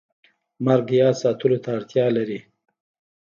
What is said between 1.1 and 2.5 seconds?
ساتلو ته اړتیا لري